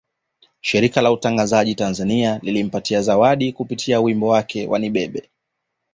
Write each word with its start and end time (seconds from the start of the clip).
Shirika 0.61 1.01
la 1.01 1.11
Utangazaji 1.11 1.75
Tanzania 1.75 2.39
lilimpatia 2.43 3.01
zawadi 3.01 3.51
kwa 3.53 3.57
kupitia 3.57 4.01
wimbo 4.01 4.27
wake 4.27 4.67
wa 4.67 4.79
Nibebe 4.79 5.29